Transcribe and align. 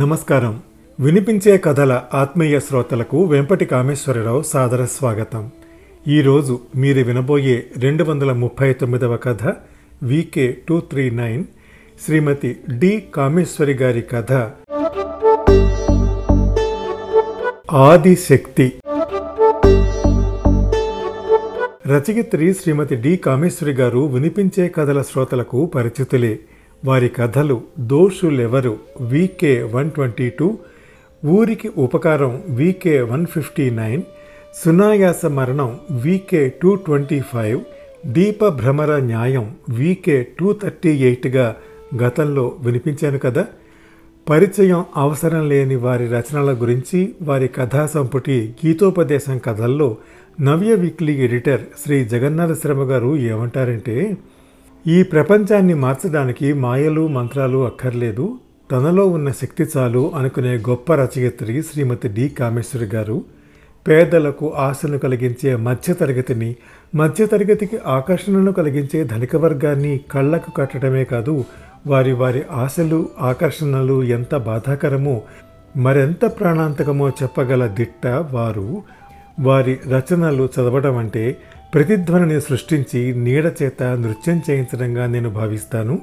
నమస్కారం. 0.00 0.62
వినిపించే 1.00 1.58
కథల 1.58 2.02
ఆత్మీయ 2.14 2.60
శ్రోతలకు 2.60 3.24
వెంపటి 3.24 3.64
కామేశ్వరరావు 3.64 4.42
సాదర 4.42 4.84
స్వాగతం. 4.84 5.50
ఈరోజు 6.08 6.60
మీరు 6.76 7.04
వినబోయే 7.04 7.66
రెండు 7.78 8.04
వందల 8.04 8.32
ముప్పై 8.32 8.72
తొమ్మిదవ 8.72 9.16
కథ 9.16 9.54
VK 10.02 10.56
two 10.68 10.80
three 10.80 11.10
nine 11.10 11.44
Shrimati 12.06 12.56
D 12.78 13.02
Kameshwari 13.14 13.72
గారి 13.72 14.02
కథ. 14.02 14.32
ఆదిశక్తి. 17.72 18.72
రచయిత్రి 21.86 22.54
శ్రీమతి 22.54 22.96
డి 22.96 23.16
కామేశ్వరి 23.16 23.72
గారు 23.72 24.00
వినిపించే 24.00 24.68
కథల 24.68 25.02
శ్రోతలకు 25.02 25.66
పరిచితులే. 25.66 26.38
వారి 26.84 27.08
కథలు 27.08 27.62
దోషులెవరు? 27.78 28.78
వీకే 29.00 29.62
వన్ 29.62 29.90
ట్వంటీ 29.90 30.30
టూ 30.30 30.58
ఊరికి 31.26 31.68
ఉపకారం 31.78 32.42
వీకే 32.48 33.00
వన్ 33.02 33.26
ఫిఫ్టీ 33.26 33.70
నైన్ 33.70 34.02
సునాయాస 34.54 35.26
మరణం 35.26 35.80
వీకే 35.90 36.52
టూ 36.62 36.74
ట్వంటీ 36.74 37.20
ఫైవ్ 37.20 37.60
దీప 38.06 38.48
భ్రమర 38.48 38.96
న్యాయం 38.96 39.56
వీకే 39.68 40.26
టూ 40.38 40.52
థర్టీ 40.52 40.88
ఎయిట్గా 40.88 41.56
గతంలో 42.04 42.56
వినిపించాను 42.60 43.18
కదా. 43.18 43.44
పరిచయం 44.30 44.84
అవసరం 44.96 45.48
లేని 45.48 45.76
వారి 45.76 46.06
రచనల 46.06 46.52
గురించి 46.52 47.14
వారి 47.22 47.48
కథా 47.48 47.86
సంపుటి 47.86 48.54
గీతోపదేశం 48.66 49.38
కథల్లో 49.38 49.96
నవ్య 50.40 50.74
వీక్లీ 50.74 51.24
ఎడిటర్ 51.24 51.60
శ్రీ 51.84 52.04
జగన్నాథ 52.04 52.52
శ్రమ 52.52 52.82
గారు 52.82 53.16
ఏమంటారంటే 53.16 54.16
ఈ 54.86 55.02
ప్రపంచాన్ని 55.02 55.74
మార్చడానికి 55.74 56.52
మాయలు 56.52 57.08
మంత్రాలు 57.08 57.66
అక్కర్లేదు. 57.66 58.38
తనలో 58.70 59.06
ఉన్న 59.06 59.30
శక్తి 59.30 59.66
చాలు 59.76 60.12
అనుకునే 60.14 60.56
గొప్ప 60.56 60.94
రచయిత్రి 60.94 61.62
శ్రీమతి 61.62 62.08
డి 62.08 62.28
కామేశ్వరి 62.28 62.86
గారు 62.86 63.24
పేదలకు 63.88 64.52
ఆశను 64.56 64.98
కలిగించే 64.98 65.56
మధ్యతరగతిని 65.56 66.56
మధ్యతరగతికి 66.94 67.78
ఆకర్షణను 67.86 68.52
కలిగించే 68.52 69.04
ధనిక 69.04 69.36
వర్గాన్ని 69.36 70.00
కళ్ళకు 70.10 70.50
కట్టడమే 70.50 71.04
కాదు 71.04 71.44
వారి 71.86 72.12
వారి 72.12 72.42
ఆశలు 72.50 73.08
ఆకర్షణలు 73.20 74.02
ఎంత 74.02 74.36
బాధాకరమో 74.36 75.22
మరెంత 75.76 76.24
ప్రాణాంతకమో 76.26 77.08
చెప్పగల 77.08 77.66
దిట్ట 77.66 78.06
వారు. 78.06 78.82
వారి 79.40 79.78
రచనలు 79.88 80.44
చదవడం 80.44 80.96
అంటే 80.96 81.36
ప్రతిధ్వనిని 81.74 82.40
సృష్టించి 82.40 83.14
నీడ 83.14 83.52
చేత 83.62 83.82
నృత్యం 83.82 84.42
చేయించడంగా 84.50 85.06
నేను 85.06 85.30
భావిస్తాను. 85.30 85.98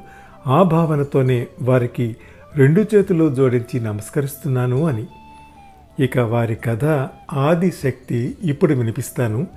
ఆ 0.47 0.63
భావనతోనే 0.63 1.47
వారికి 1.61 2.15
రెండు 2.55 2.85
చేతులు 2.95 3.35
జోడించి 3.35 3.79
నమస్కరిస్తున్నాను 3.79 4.85
అని. 4.87 5.05
ఇక 6.03 6.17
వారి 6.17 6.55
కథ 6.55 6.85
ఆది 7.33 7.73
శక్తి 7.83 8.37
ఇప్పుడు 8.43 8.73
వినిపిస్తాను. 8.73 9.47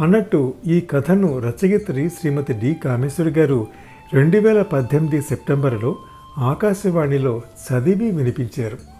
అన్నట్టు 0.00 0.54
ఈ 0.66 0.80
కథను 0.80 1.38
రచయిత్రి 1.38 2.08
శ్రీమతి 2.08 2.52
డి 2.52 2.74
కామేశ్వరి 2.74 3.30
గారు 3.30 3.66
రెండు 4.14 4.38
వేల 4.38 4.62
పద్దెనిమిది 4.62 5.22
సెప్టెంబర్లో 5.22 5.96
ఆకాశవాణిలో 6.38 7.42
చదివి 7.66 8.10
వినిపించారు. 8.10 8.97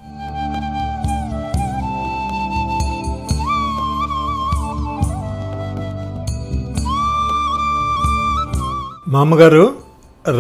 మా 9.09 9.21
అమ్మగారు 9.21 9.75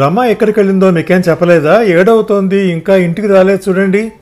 రమ 0.00 0.18
ఎక్కడికి 0.18 0.60
వెళ్ళిందో 0.60 0.90
మీకేం 0.90 1.22
చెప్పలేదా? 1.30 1.82
ఏడవుతోంది 1.82 2.68
ఇంకా 2.68 2.96
ఇంటికి 2.96 3.28
రాలేదు 3.28 3.70
చూడండి. 3.70 4.12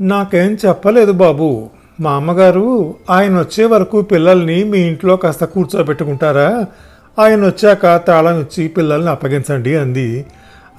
నాకేం 0.00 0.58
చెప్పలేదు 0.66 1.12
బాబు. 1.12 1.70
మా 2.00 2.12
అమ్మగారు 2.12 2.94
ఆయన 3.10 3.38
వచ్చే 3.38 3.64
వరకు 3.64 4.02
పిల్లల్ని 4.02 4.64
మీ 4.64 4.78
ఇంట్లో 4.78 5.16
కాస్త 5.16 5.44
కూర్చోబెట్టుకుంటారా? 5.44 6.66
ఆయన 7.18 7.46
వచ్చాక 7.46 8.00
తాళం 8.06 8.40
ఇచ్చి 8.40 8.68
పిల్లల్ని 8.68 9.10
అప్పగించండి 9.10 9.76
అంది. 9.76 10.26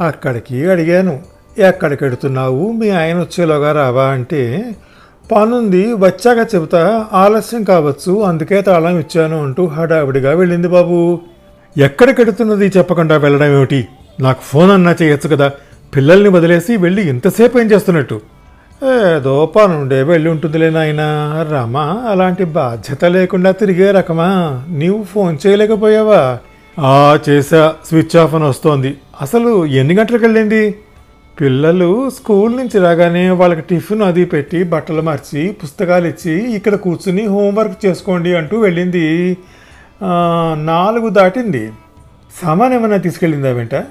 అక్కడికి 0.02 0.70
అడిగాను. 0.70 1.22
ఎక్కడికి 1.58 2.04
వెడుతున్నావు 2.04 2.72
మీ 2.72 2.90
ఆయన 2.90 3.20
వచ్చేలోగా 3.20 3.72
రావా? 3.72 4.04
అంటే 4.04 4.76
పనుంది 5.32 5.94
వచ్చాక 5.94 6.56
చెబుతా. 6.56 7.06
ఆలస్యం 7.14 7.64
కావచ్చు 7.64 8.20
అందుకే 8.20 8.62
తాళం 8.62 9.00
ఇచ్చాను 9.00 9.44
అంటూ 9.44 9.66
హడావిడిగా 9.66 10.34
వెళ్ళింది 10.34 10.68
బాబు. 10.68 11.20
ఎక్కడ 11.78 12.10
కెడుతున్నది 12.10 12.68
చెప్పకుండా 12.78 13.18
వెళ్ళడం 13.18 13.46
ఏమిటి? 13.46 13.88
నాకు 14.20 14.42
ఫోన్ 14.42 14.72
అన్నా 14.72 14.96
చేయొచ్చు 15.02 15.36
కదా. 15.36 15.52
పిల్లల్ని 15.96 16.30
వదిలేసి 16.30 16.78
వెళ్ళి 16.78 17.10
ఇంతసేపు 17.10 17.60
ఏం 17.60 17.72
చేస్తున్నట్టు? 17.72 18.22
ఏదో 19.18 19.46
పనుండే 19.46 20.04
వెళ్ళి 20.04 20.30
ఉంటుందిలే 20.30 20.70
నాయనా. 20.70 21.48
రమా 21.52 22.06
అలాంటి 22.10 22.44
బాధ్యత 22.44 23.06
లేకుండా 23.06 23.52
తిరిగే 23.52 23.92
రకమా? 23.92 24.64
నీవు 24.70 25.04
ఫోన్ 25.04 25.38
చేయలేకపోయావా? 25.48 26.38
ఆ 26.80 27.20
చేసా 27.30 27.74
స్విచ్ 27.86 28.18
ఆఫ్ 28.18 28.36
అని 28.36 28.44
వస్తోంది. 28.44 28.98
అసలు 29.22 29.66
ఎన్ని 29.66 29.96
గంటలకు 29.96 30.24
వెళ్ళింది? 30.24 30.76
పిల్లలు 31.42 32.10
స్కూల్ 32.10 32.58
నుంచి 32.58 32.80
రాగానే 32.80 33.30
వాళ్ళకి 33.30 33.62
టిఫిన్ 33.62 34.02
అది 34.02 34.26
పెట్టి 34.26 34.64
బట్టలు 34.64 35.02
మార్చి 35.02 35.56
పుస్తకాలు 35.64 36.08
ఇచ్చి 36.08 36.56
ఇక్కడ 36.56 36.76
కూర్చుని 36.76 37.26
హోంవర్క్ 37.26 37.86
చేసుకోండి 37.86 38.36
అంటూ 38.36 38.60
వెళ్ళింది. 38.60 39.38
నాలుగు 40.56 41.10
దాటింది. 41.10 41.72
సామాన్ 42.42 42.74
ఏమైనా 42.74 42.98
తీసుకెళ్ళిందా 42.98 43.52
వెంట? 43.52 43.86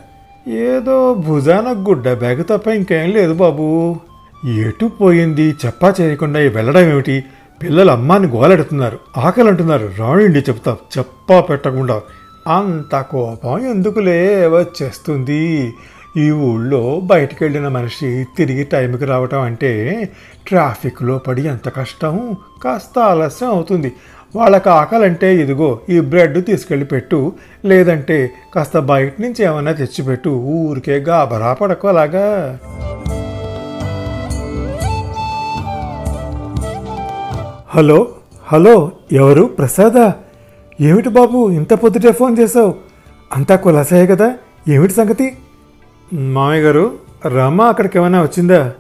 ఏదో 0.49 1.15
భుజాన 1.15 1.84
గుడ్డ 1.89 2.12
బ్యాగ్ 2.12 2.45
తప్ప 2.50 2.69
ఇంకేం 2.69 3.11
లేదు 3.11 3.33
బాబు. 3.33 3.97
ఎటు 4.45 4.87
పోయింది? 4.87 5.56
చెప్పా 5.67 5.95
చేయకుండా 6.01 6.41
వెళ్ళడం 6.41 6.81
ఏమిటి? 6.81 7.25
పిల్లలు 7.62 7.91
అమ్మాని 7.91 8.27
గోలెడుతున్నారు. 8.27 8.99
ఆకలి 9.17 9.49
అంటున్నారు 9.49 9.91
రాణిండి 9.99 10.39
చెప్తా. 10.39 10.77
చెప్పా 10.99 11.41
పెట్టకుండా. 11.41 12.01
అంత 12.49 13.01
కోపం 13.01 13.71
ఎందుకులే 13.71 14.47
వచ్చేస్తుంది? 14.47 15.72
ఈ 16.17 16.31
ఊళ్ళో 16.31 17.01
బయటికి 17.05 17.45
వెళ్ళిన 17.45 17.69
మనిషి 17.69 18.27
తిరిగి 18.37 18.65
టైంకి 18.65 19.05
రావటం 19.05 19.41
అంటే 19.41 20.09
ట్రాఫిక్లో 20.49 21.19
పడి 21.19 21.43
ఎంత 21.43 21.69
కష్టం? 21.69 22.37
కాస్త 22.65 22.99
ఆలస్యం 22.99 23.51
అవుతుంది. 23.51 23.93
వాళ్ళకి 24.37 24.69
ఆకలంటే 24.69 25.37
ఇదిగో 25.37 25.81
ఈ 25.88 26.00
బ్రెడ్ 26.00 26.47
తీసుకెళ్ళి 26.47 26.87
పెట్టు. 26.87 27.32
లేదంటే 27.65 28.31
కాస్త 28.54 28.78
బయట 28.78 29.20
నుంచి 29.20 29.44
ఏమైనా 29.44 29.72
తెచ్చిపెట్టు. 29.72 30.28
ఊరికే 30.31 30.97
గాబరా 30.98 31.53
పడకు 31.53 31.88
అలాగా. 31.88 32.59
హలో 37.69 38.09
హలో 38.47 38.92
ఎవరు? 39.12 39.44
ప్రసాదా? 39.44 40.15
ఏమిటి 40.81 41.09
బాబు 41.09 41.50
ఇంత 41.50 41.75
పొద్దుటే 41.75 42.12
ఫోన్ 42.12 42.38
చేసావు 42.38 42.75
అంతా 43.32 43.56
కులాసాయే 43.56 44.06
కదా? 44.06 44.34
ఏమిటి 44.69 44.92
సంగతి? 44.92 45.37
మామయ్య 46.12 46.62
గారు 46.62 46.92
రమా 47.26 47.66
అక్కడికి 47.66 47.98
ఏమైనా 47.98 48.22
వచ్చిందా? 48.22 48.72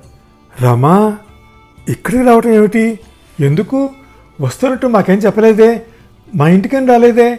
రమా? 0.62 1.16
ఇక్కడికి 1.88 2.22
రావటం 2.22 2.50
ఏమిటి? 2.50 3.00
ఎందుకు? 3.40 3.90
వస్తున్నట్టు 4.42 4.86
మాకేం 4.86 5.18
చెప్పలేదే? 5.18 5.82
మా 6.34 6.48
ఇంటికేం 6.48 6.86
రాలేదే? 6.86 7.38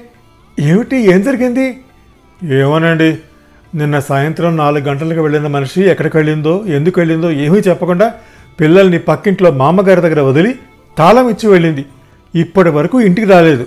ఏమిటి? 0.59 0.97
ఏం 0.97 1.21
జరిగింది? 1.21 1.79
ఏమోనండి. 2.55 3.17
నిన్న 3.75 3.99
సాయంత్రం 3.99 4.57
నాలుగు 4.57 4.83
గంటలకు 4.83 5.21
వెళ్ళిన 5.21 5.47
మనిషి 5.47 5.81
ఎక్కడికి 5.81 6.17
వెళ్ళిందో 6.17 6.63
ఎందుకు 6.67 6.99
వెళ్ళిందో 6.99 7.31
ఏమీ 7.31 7.59
చెప్పకుండా 7.59 8.13
పిల్లల్ని 8.59 8.99
పక్కింట్లో 8.99 9.51
మామగారి 9.51 10.01
దగ్గర 10.01 10.21
వదిలి 10.21 10.55
తాళం 10.97 11.29
ఇచ్చి 11.29 11.49
వెళ్ళింది. 11.49 11.85
ఇప్పటి 12.35 12.69
వరకు 12.69 13.01
ఇంటికి 13.01 13.27
రాలేదు. 13.27 13.65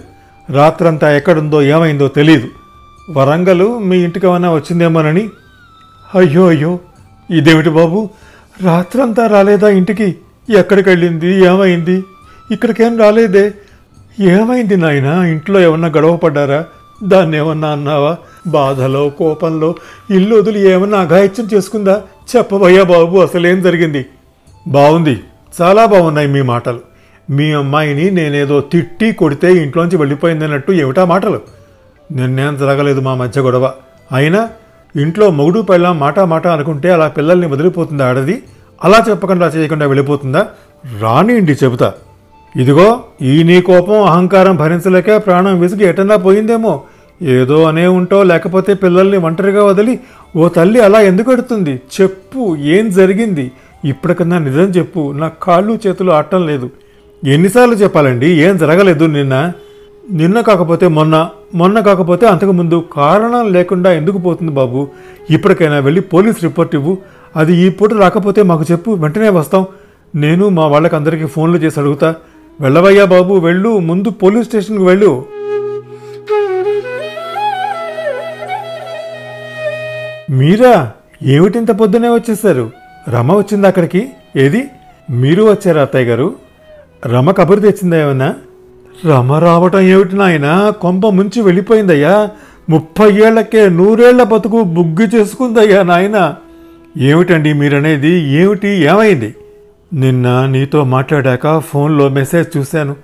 రాత్రంతా 0.51 1.17
ఎక్కడుందో 1.17 1.63
ఏమైందో 1.63 2.09
తెలియదు 2.09 2.49
వరంగల్ 3.11 3.81
మీ 3.85 3.97
ఇంటికి 3.99 4.27
ఏమైనా 4.27 4.53
వచ్చిందేమోనని. 4.53 5.29
అయ్యో 6.15 6.49
అయ్యో. 6.49 6.79
ఇదేమిటి 7.31 7.71
బాబు? 7.71 8.11
రాత్రంతా 8.63 9.27
రాలేదా 9.27 9.69
ఇంటికి? 9.69 10.17
ఎక్కడికి 10.59 10.89
వెళ్ళింది? 10.89 11.45
ఏమైంది? 11.45 12.03
ఇక్కడికేం 12.53 12.99
రాలేదే. 12.99 13.53
ఏమైంది 14.21 14.77
నాయనా? 14.77 15.27
ఇంట్లో 15.27 15.61
ఏమన్నా 15.61 15.89
గొడవ 15.89 16.17
పడ్డారా 16.17 16.65
దాన్ని 17.05 17.37
ఏమన్నా 17.37 17.69
అన్నావా? 17.69 18.17
బాధలో 18.47 19.09
కోపంలో 19.09 19.75
ఇల్లు 20.11 20.37
వదిలి 20.37 20.69
ఏమన్నా 20.69 20.99
అఘాయిత్యం 20.99 21.49
చేసుకుందా? 21.55 22.03
చెప్పబోయా 22.37 22.83
బాబు 22.83 23.19
అసలేం 23.19 23.63
జరిగింది? 23.63 24.07
బాగుంది 24.69 25.21
చాలా 25.63 25.87
బాగున్నాయి 25.87 26.29
మీ 26.29 26.43
మాటలు. 26.43 26.81
మీ 27.31 27.53
అమ్మాయిని 27.53 28.11
నేనేదో 28.11 28.61
తిట్టి 28.61 29.13
కొడితే 29.13 29.55
ఇంట్లోంచి 29.55 29.97
వెళ్ళిపోయిందన్నట్టు 29.97 30.73
ఏమిటా 30.73 31.05
మాటలు? 31.05 31.41
నిన్నేం 32.13 32.57
జరగలేదు 32.57 33.01
మా 33.01 33.15
మధ్య 33.15 33.41
గొడవ. 33.41 33.73
అయినా 34.13 34.49
ఇంట్లో 35.01 35.31
మొగుడు 35.31 35.61
పెళ్ళ 35.61 35.91
మాట 35.91 36.21
మాట 36.21 36.47
అనుకుంటే 36.47 36.93
అలా 36.93 37.09
పిల్లల్ని 37.09 37.47
వదిలిపోతుందా 37.47 38.09
ఆడది? 38.09 38.43
అలా 38.85 39.05
చెప్పకుండా 39.11 39.47
చేయకుండా 39.47 39.87
వెళ్ళిపోతుందా? 39.87 40.47
రానిండి 41.01 41.53
చెబుతా. 41.53 41.95
ఇదిగో 42.61 43.01
ఈ 43.23 43.43
నీ 43.43 43.61
కోపం 43.61 44.03
అహంకారం 44.03 44.57
భరించలేక 44.57 45.17
ప్రాణం 45.17 45.61
విసిగి 45.61 45.85
ఎటన్నా 45.85 46.17
పోయిందేమో. 46.17 46.83
ఏదో 47.23 47.65
అనే 47.65 47.87
ఉంటో 47.87 48.23
లేకపోతే 48.23 48.75
పిల్లల్ని 48.75 49.17
ఒంటరిగా 49.17 49.65
వదిలి 49.65 49.99
ఓ 50.37 50.49
తల్లి 50.49 50.81
అలా 50.81 51.01
ఎందుకు 51.01 51.33
ఎడుతుంది? 51.33 51.81
చెప్పు 51.97 52.57
ఏం 52.57 52.91
జరిగింది? 52.91 53.53
ఇప్పటికన్నా 53.85 54.39
నిజం 54.39 54.69
చెప్పు. 54.79 55.13
నా 55.13 55.29
కాళ్ళు 55.43 55.79
చేతులు 55.87 56.11
ఆడటం 56.11 56.47
లేదు. 56.47 56.71
ఎన్నిసార్లు 57.25 57.75
చెప్పాలండి? 57.75 58.27
ఏం 58.27 58.57
జరగలేదు 58.57 59.05
నిన్న. 59.07 59.53
నిన్న 60.13 60.41
కాకపోతే 60.41 60.89
మొన్న 60.89 61.31
మొన్న 61.55 61.81
కాకపోతే 61.81 62.27
అంతకుముందు 62.27 62.85
కారణం 62.93 63.53
లేకుండా 63.53 63.93
ఎందుకు 63.93 64.19
పోతుంది 64.19 64.53
బాబు? 64.53 64.89
ఇప్పటికైనా 65.31 65.79
వెళ్ళి 65.79 66.01
పోలీస్ 66.01 66.43
రిపోర్ట్ 66.43 66.75
ఇవ్వు. 66.75 66.99
అది 67.37 67.57
ఈ 67.57 67.69
పూట 67.69 67.95
రాకపోతే 67.95 68.43
మాకు 68.43 68.65
చెప్పు 68.73 68.91
వెంటనే 68.91 69.29
వస్తాం. 69.29 69.67
నేను 70.15 70.49
మా 70.49 70.67
వాళ్ళకి 70.67 70.97
అందరికీ 70.97 71.27
ఫోన్లు 71.27 71.59
చేసి 71.59 71.81
అడుగుతా. 71.81 72.15
వెళ్ళవయ్యా 72.61 73.05
బాబు 73.05 73.35
వెళ్ళు. 73.35 73.79
ముందు 73.79 74.11
పోలీస్ 74.11 74.49
స్టేషన్కి 74.49 74.85
వెళ్ళు. 74.85 75.25
మీరా? 80.31 80.93
ఏమిటింత 81.23 81.71
పొద్దునే 81.71 82.09
వచ్చేసారు 82.09 82.71
రమ 83.09 83.33
వచ్చింది 83.33 83.67
అక్కడికి? 83.67 84.09
ఏది? 84.37 84.65
మీరు 85.11 85.43
వచ్చారా 85.43 85.83
అత్తయ్య 85.83 86.05
గారు? 86.05 86.35
రమ 87.07 87.31
కబురు 87.31 87.61
తెచ్చిందా 87.61 88.01
ఏమన్నా? 88.01 88.35
రమ 89.07 89.33
రావటం 89.33 89.81
ఏమిటి 89.81 90.17
నాయన? 90.17 90.73
కొంప 90.81 91.07
ముంచి 91.07 91.43
వెళ్ళిపోయిందయ్యా. 91.43 92.31
ముప్పై 92.69 93.11
ఏళ్ళకే 93.11 93.69
నూరేళ్ళ 93.69 94.23
బతుకు 94.23 94.63
బుగ్గి 94.63 95.07
చేసుకుందయ్యా 95.15 95.83
నాయన. 95.83 96.35
ఏమిటండి 96.99 97.53
మీరనేది? 97.53 98.29
ఏమిటి? 98.29 98.69
ఏమైంది? 98.69 99.35
నిన్న 99.95 100.47
నీతో 100.47 100.85
మాట్లాడాక 100.85 101.59
ఫోన్లో 101.59 102.09
మెసేజ్ 102.09 102.57
చూశాను. 102.57 102.97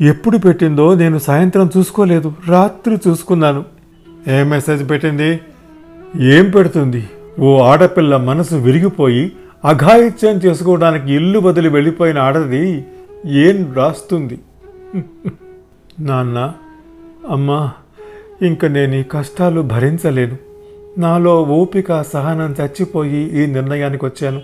ఎప్పుడు 0.00 0.38
పెట్టిందో 0.38 0.94
నేను 0.94 1.18
సాయంత్రం 1.18 1.70
చూసుకోలేదు 1.76 2.34
రాత్రి 2.48 2.98
చూసుకున్నాను. 3.08 3.64
ఏ 4.28 4.42
మెసేజ్ 4.42 4.90
పెట్టింది? 4.90 5.40
ఏం 6.20 6.50
పెడుతుంది? 6.50 7.08
ఓ 7.40 7.58
ఆడపిల్ల 7.58 8.16
మనసు 8.16 8.54
విరిగిపోయి 8.54 9.32
అఘాయిత్యం 9.64 10.36
చేసుకోవడానికి 10.36 11.12
ఇల్లు 11.12 11.38
వదిలి 11.38 11.68
వెళ్ళిపోయిన 11.68 12.18
ఆడది 12.18 12.84
ఏం 13.26 13.72
రాస్తుంది? 13.76 14.38
నాన్న 16.00 16.52
అమ్మా 17.30 17.72
ఇంక 18.42 18.64
నేను 18.64 18.94
ఈ 18.94 19.02
కష్టాలు 19.02 19.60
భరించలేను. 19.60 20.36
నాలో 20.98 21.42
ఓపిక 21.42 22.02
సహనం 22.02 22.56
చచ్చిపోయి 22.60 23.42
ఈ 23.42 23.46
నిర్ణయానికి 23.46 24.04
వచ్చాను 24.04 24.40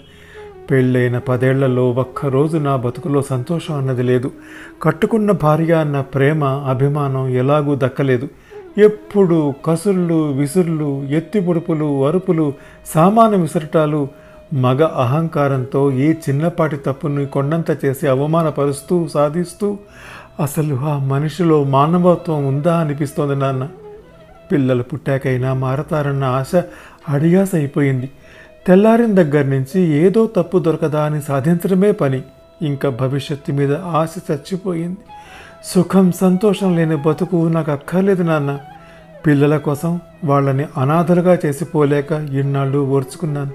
పెళ్ళైన 0.71 1.19
పదేళ్ళలో 1.19 1.91
ఒక్కరోజు 1.91 2.59
నా 2.59 2.77
బతుకులో 2.77 3.23
సంతోషం 3.23 3.75
అన్నది 3.75 4.03
లేదు. 4.03 4.31
కట్టుకున్న 4.83 5.31
భార్య 5.31 5.73
అన్న 5.73 6.01
ప్రేమ 6.01 6.45
అభిమానం 6.45 7.29
ఎలాగూ 7.29 7.75
దక్కలేదు. 7.75 8.29
ఎప్పుడు 8.79 9.55
కసుళ్ళు 9.67 10.33
విసుర్లు 10.33 11.03
ఎత్తిపొడుపులు 11.03 12.07
అరుపులు 12.07 12.53
సామాను 12.87 13.37
విసరటాలు 13.37 14.09
మగ 14.55 14.85
అహంకారంతో 14.85 15.93
ఏ 15.93 16.13
చిన్నపాటి 16.13 16.77
తప్పుని 16.77 17.27
కొండంత 17.27 17.85
చేసి 17.85 18.07
అవమానపరుస్తూ 18.07 19.09
సాధిస్తూ 19.09 19.79
అసలు 20.43 20.75
ఆ 20.75 20.99
మనిషిలో 20.99 21.65
మానవత్వం 21.65 22.47
ఉందా 22.47 22.77
అనిపిస్తోంది 22.77 23.37
నాన్న. 23.37 23.69
పిల్లలు 24.53 24.83
పుట్టాకైనా 24.83 25.55
మారతారన్న 25.55 26.25
ఆశ 26.25 26.63
అడియాస 27.09 27.55
అయిపోయింది. 27.55 28.11
తెల్లారిన 28.67 29.15
దగ్గర 29.15 29.45
నుంచి 29.45 29.81
ఏదో 29.81 30.27
తప్పు 30.27 30.59
దొరకదా 30.59 31.05
అని 31.05 31.23
సాధించడమే 31.23 31.93
పని. 31.93 32.23
ఇంకా 32.63 32.89
భవిష్యత్తు 32.89 33.53
మీద 33.53 33.75
ఆశ 33.75 34.15
చచ్చిపోయింది. 34.33 34.97
సుఖం 35.65 36.13
సంతోషం 36.13 36.77
లేని 36.77 36.97
బతుకు 36.97 37.49
నాకు 37.49 37.73
అక్కర్లేదు 37.73 38.23
నాన్న. 38.23 38.59
పిల్లల 39.27 39.57
కోసం 39.57 40.01
వాళ్ళని 40.25 40.65
అనాథలుగా 40.77 41.39
చేసిపోలేక 41.47 42.13
ఇన్నాళ్ళు 42.13 42.79
ఓర్చుకున్నాను. 42.79 43.51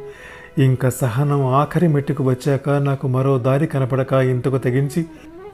ఇంకా 0.61 0.89
సహనం 0.89 1.45
ఆఖరి 1.45 1.87
మెట్టుకు 1.87 2.23
వచ్చాక 2.23 2.69
నాకు 2.69 3.07
మరో 3.07 3.39
దారి 3.39 3.67
కనపడక 3.67 4.13
ఇంతకు 4.13 4.57
తెగించి 4.57 5.05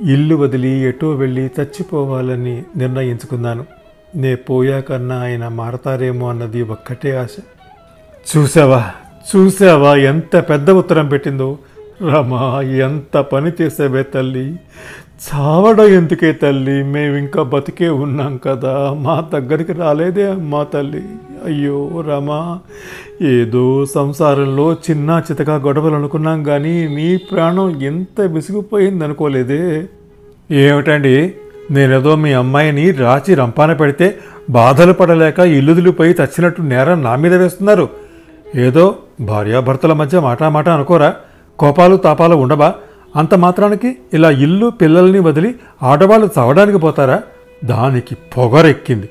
ఇల్లు 0.01 0.35
వదిలి 0.35 0.69
ఎటో 0.69 1.09
వెళ్ళి 1.09 1.41
చచ్చిపోవాలని 1.41 2.63
నిర్ణయించుకున్నాను. 2.77 3.65
నే 4.15 4.35
పోయాకన్నా 4.35 5.21
ఆయన 5.21 5.47
మారతారేమో 5.47 6.29
అన్నది 6.29 6.61
ఒక్కటే 6.61 7.17
ఆశ. 7.17 7.29
చూసావా? 8.37 8.91
చూసావా 9.29 9.95
ఎంత 9.95 10.35
పెద్ద 10.37 10.71
ఉత్తరం 10.71 11.07
పెట్టిందో? 11.07 11.57
రమా 12.01 12.61
ఎంత 12.61 13.17
పని 13.17 13.51
చేసావే 13.61 14.03
తల్లి? 14.03 14.55
చావడం 15.27 15.85
ఎందుకే 15.85 16.31
తల్లి? 16.31 16.83
మేము 16.83 17.15
ఇంకా 17.15 17.43
బతికే 17.43 17.89
ఉన్నాం 17.89 18.37
కదా. 18.37 18.93
మా 18.93 19.29
దగ్గరికి 19.33 19.73
రాలేదే 19.73 20.31
అమ్మా 20.31 20.63
తల్లి. 20.63 21.03
అయ్యో 21.45 22.03
రమా 22.07 22.59
ఏదో 23.21 23.85
సంసారంలో 23.85 24.73
చిన్న 24.73 25.23
చితక 25.31 25.49
గొడవలు 25.49 25.95
అనుకున్నాం 25.95 26.43
కానీ 26.43 26.87
నీ 26.87 27.17
ప్రాణం 27.17 27.81
ఎంత 27.81 28.21
విసిగిపోయింది 28.21 29.03
అనుకోలేదే 29.03 29.87
ఏమిటండి? 30.51 31.33
నేనేదో 31.71 32.15
మీ 32.15 32.33
అమ్మాయిని 32.33 32.91
రాచి 32.91 33.33
రంపాన 33.33 33.73
పెడితే 33.73 34.17
బాధలు 34.49 34.93
పడలేక 34.93 35.39
ఇల్లుదిలిపోయి 35.39 36.11
చచ్చినట్టు 36.11 36.61
నేరం 36.61 37.03
నా 37.03 37.15
మీద 37.15 37.33
వేస్తున్నారు. 37.33 37.89
ఏదో 38.55 38.95
భార్యాభర్తల 39.21 39.93
మధ్య 39.93 40.19
మాటామాట 40.19 40.69
అనుకోరా? 40.69 41.15
కోపాలు 41.59 41.95
తాపాలు 41.95 42.35
ఉండవా? 42.35 42.73
అంత 43.15 43.35
మాత్రానికి 43.35 43.97
ఇలా 44.13 44.29
ఇల్లు 44.29 44.69
పిల్లల్ని 44.69 45.19
వదిలి 45.19 45.55
ఆడవాళ్ళు 45.83 46.29
చవడానికి 46.39 46.77
పోతారా? 46.77 47.21
దానికి 47.65 48.15
పొగరెక్కింది. 48.37 49.09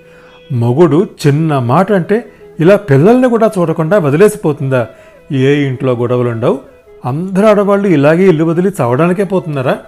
మొగుడు 0.53 1.07
చిన్న 1.27 1.59
మాట 1.59 1.93
అంటే 1.93 2.33
ఇలా 2.61 2.77
పిల్లల్ని 2.77 3.29
కూడా 3.29 3.51
చూడకుండా 3.59 3.99
వదిలేసిపోతుందా? 3.99 4.87
ఏ 5.33 5.67
ఇంట్లో 5.67 5.93
గొడవలుండవు? 5.93 6.59
అందరు 7.05 7.47
ఆడవాళ్ళు 7.47 7.89
ఇలాగే 7.89 8.29
ఇల్లు 8.29 8.45
వదిలి 8.45 8.73
చవడానికే 8.83 9.25
పోతున్నారా? 9.25 9.79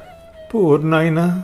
పూర్ణాయనా 0.55 1.43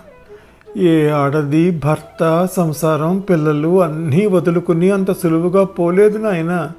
ఏ 0.77 1.09
ఆడది 1.09 1.81
భర్త 1.85 2.49
సంసారం 2.57 3.19
పిల్లలు 3.19 3.83
అన్నీ 3.83 4.27
వదులుకుని 4.27 4.91
అంత 4.91 5.13
సులువుగా 5.13 5.65
పోలేదు 5.65 6.19
నాయనా. 6.19 6.71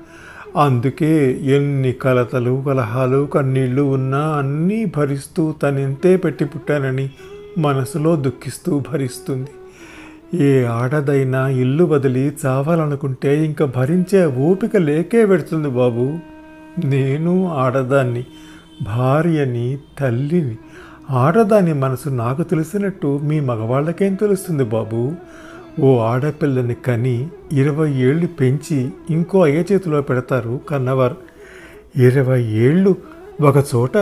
అందుకే 0.57 1.39
ఎన్ని 1.41 1.91
కలతలు 1.91 2.63
కలహాలు 2.65 3.25
కన్నీళ్ళు 3.25 3.81
ఉన్నా 3.81 4.19
అన్నీ 4.19 4.85
భరిస్తూ 4.85 5.51
తనెంతే 5.51 6.17
పెట్టి 6.17 6.45
పుట్టానని 6.45 7.09
మనసులో 7.57 8.15
దుఃఖిస్తూ 8.15 8.83
భరిస్తుంది. 8.91 9.49
ఏ 10.43 10.63
ఆడదైనా 10.65 11.47
ఇల్లు 11.47 11.83
వదిలి 11.83 12.31
చావాలనుకుంటే 12.45 13.45
ఇంకా 13.45 13.65
భరించే 13.65 14.25
ఓపిక 14.25 14.77
లేకే 14.77 15.25
పెడుతుంది 15.25 15.69
బాబు. 15.69 16.17
నేను 16.85 17.47
ఆడదాన్ని 17.53 18.25
భార్యని 18.81 19.77
తల్లిని 19.99 20.57
ఆడదాని 21.09 21.73
మనసు 21.73 22.09
నాకు 22.09 22.43
తెలిసినట్టు 22.43 23.19
మీ 23.23 23.39
మగవాళ్ళకేం 23.39 24.15
తెలుస్తుంది 24.15 24.63
బాబు? 24.63 25.11
ఓ 25.79 25.99
ఆడపిల్లని 25.99 26.73
కని 26.73 27.27
ఇరవై 27.51 27.91
ఏళ్ళు 27.91 28.27
పెంచి 28.27 28.91
ఇంకో 29.09 29.43
అయ్య 29.43 29.63
చేతిలో 29.71 30.01
పెడతారు 30.01 30.59
కన్నవారు. 30.69 31.15
ఇరవై 31.97 32.41
ఏళ్ళు 32.43 32.95
ఒకచోట 33.41 33.97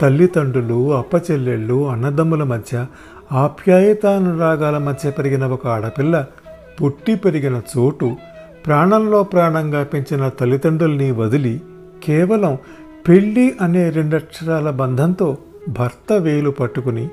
తల్లిదండ్రులు 0.00 0.94
అప్పచెల్లెళ్ళు 0.94 1.88
అన్నదమ్ముల 1.88 2.42
మధ్య 2.44 2.86
ఆప్యాయతానురాగాల 3.32 4.78
మధ్య 4.78 5.10
పెరిగిన 5.10 5.46
ఒక 5.46 5.66
ఆడపిల్ల 5.66 6.26
పుట్టి 6.82 7.14
పెరిగిన 7.14 7.62
చోటు 7.78 8.16
ప్రాణంలో 8.66 9.22
ప్రాణంగా 9.22 9.84
పెంచిన 9.84 10.28
తల్లిదండ్రుల్ని 10.28 11.10
వదిలి 11.10 11.60
కేవలం 12.04 12.58
పెళ్ళి 13.08 13.54
అనే 13.60 13.90
రెండక్షరాల 13.90 14.70
బంధంతో 14.70 15.36
భర్త 15.68 16.12
వేలు 16.12 16.50
పట్టుకుని 16.50 17.08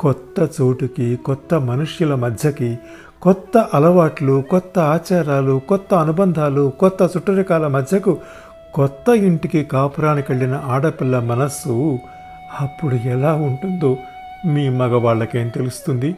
కొత్త 0.00 0.48
చోటుకి 0.60 1.16
కొత్త 1.16 1.54
మనుష్యుల 1.54 2.14
మధ్యకి 2.14 2.78
కొత్త 3.22 3.68
అలవాట్లు 3.74 4.44
కొత్త 4.50 4.78
ఆచారాలు 4.78 5.60
కొత్త 5.68 5.94
అనుబంధాలు 5.94 6.72
కొత్త 6.80 7.10
చుట్టరికాల 7.16 7.66
మధ్యకు 7.66 8.18
కొత్త 8.74 9.08
ఇంటికి 9.08 9.64
కాపురానికి 9.64 10.32
వెళ్ళిన 10.32 10.62
ఆడపిల్ల 10.66 11.18
మనస్సు 11.18 11.98
అప్పుడు 12.60 12.94
ఎలా 12.94 13.34
ఉంటుందో 13.34 13.96
మీ 14.46 14.68
మగవాళ్ళకేం 14.68 15.48
తెలుస్తుంది? 15.48 16.14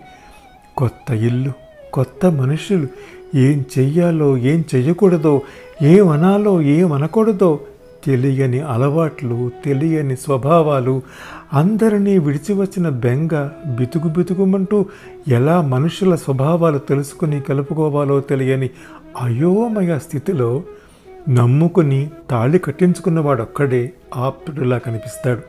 కొత్త 0.77 1.13
ఇల్లు 1.13 1.53
కొత్త 1.93 2.27
మనుషులు 2.27 2.89
ఏం 3.35 3.65
చెయ్యాలో 3.79 4.37
ఏం 4.37 4.65
చెయ్యకూడదో 4.75 5.43
ఏం 5.83 6.09
అనాలో 6.09 6.63
ఏం 6.63 6.93
అనకూడదో 6.93 7.61
తెలియని 8.07 8.61
అలవాట్లు 8.61 9.51
తెలియని 9.65 10.17
స్వభావాలు 10.17 11.03
అందరినీ 11.53 12.19
విడిచివచ్చిన 12.19 12.89
బెంగ 12.89 13.51
బితుకు 13.77 14.09
బితుకుమంటూ 14.09 14.87
ఎలా 15.29 15.61
మనుషుల 15.61 16.15
స్వభావాలు 16.15 16.79
తెలుసుకుని 16.79 17.41
కలుపుకోవాలో 17.41 18.21
తెలియని 18.21 18.71
అయోమయ 19.21 19.99
స్థితిలో 19.99 20.63
నమ్ముకుని 21.29 22.11
తాళి 22.31 22.59
కట్టించుకున్నవాడొక్కడే 22.59 23.93
ఆప్తుడిలా 24.17 24.79
కనిపిస్తాడు. 24.79 25.41